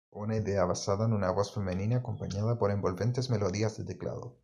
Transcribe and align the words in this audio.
Una 0.19 0.35
idea 0.35 0.65
basada 0.65 1.05
en 1.05 1.13
una 1.13 1.29
voz 1.29 1.53
femenina 1.53 1.97
acompañada 1.97 2.57
por 2.57 2.71
envolventes 2.71 3.29
melodías 3.29 3.77
de 3.77 3.83
teclado. 3.85 4.35